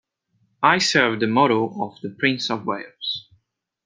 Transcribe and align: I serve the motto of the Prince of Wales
I 0.63 0.79
serve 0.79 1.19
the 1.19 1.27
motto 1.27 1.79
of 1.79 2.01
the 2.01 2.09
Prince 2.09 2.49
of 2.49 2.65
Wales 2.65 3.29